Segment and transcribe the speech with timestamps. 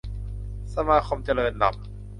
[0.73, 1.83] สมาคมเจริญรัมย์